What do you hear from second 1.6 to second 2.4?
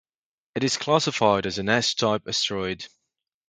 S-type